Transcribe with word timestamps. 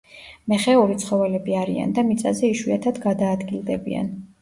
მეხეური 0.53 0.95
ცხოველები 1.03 1.59
არიან 1.65 1.95
და 1.99 2.07
მიწაზე 2.09 2.53
იშვიათად 2.57 3.01
გადაადგილდებიან. 3.09 4.15